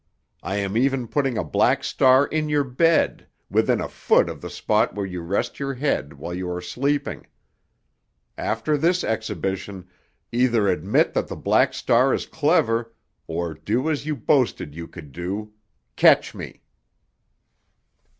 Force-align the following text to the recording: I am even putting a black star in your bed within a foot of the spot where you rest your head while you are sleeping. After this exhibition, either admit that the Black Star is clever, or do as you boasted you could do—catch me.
I 0.41 0.55
am 0.55 0.75
even 0.75 1.07
putting 1.07 1.37
a 1.37 1.43
black 1.43 1.83
star 1.83 2.25
in 2.25 2.49
your 2.49 2.63
bed 2.63 3.27
within 3.51 3.79
a 3.79 3.87
foot 3.87 4.29
of 4.31 4.41
the 4.41 4.49
spot 4.49 4.95
where 4.95 5.05
you 5.05 5.21
rest 5.21 5.59
your 5.59 5.75
head 5.75 6.13
while 6.13 6.33
you 6.33 6.49
are 6.49 6.59
sleeping. 6.59 7.27
After 8.35 8.77
this 8.77 9.03
exhibition, 9.03 9.87
either 10.31 10.67
admit 10.69 11.13
that 11.13 11.27
the 11.27 11.35
Black 11.35 11.75
Star 11.75 12.15
is 12.15 12.25
clever, 12.25 12.95
or 13.27 13.53
do 13.53 13.91
as 13.91 14.07
you 14.07 14.15
boasted 14.15 14.73
you 14.73 14.87
could 14.87 15.11
do—catch 15.11 16.33
me. 16.33 16.63